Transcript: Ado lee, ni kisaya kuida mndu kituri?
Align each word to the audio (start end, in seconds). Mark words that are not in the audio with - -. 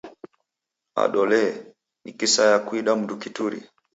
Ado 1.01 1.23
lee, 1.31 1.51
ni 2.03 2.11
kisaya 2.17 2.57
kuida 2.65 2.95
mndu 2.95 3.15
kituri? 3.21 3.59